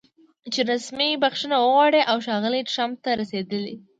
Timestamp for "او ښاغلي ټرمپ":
2.09-2.95